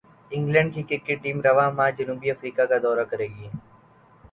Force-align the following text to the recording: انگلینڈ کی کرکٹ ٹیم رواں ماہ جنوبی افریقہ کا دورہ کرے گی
انگلینڈ 0.31 0.73
کی 0.75 0.81
کرکٹ 0.83 1.21
ٹیم 1.23 1.41
رواں 1.41 1.69
ماہ 1.71 1.91
جنوبی 1.97 2.31
افریقہ 2.31 2.61
کا 2.69 2.77
دورہ 2.83 3.03
کرے 3.11 3.27
گی 3.29 3.47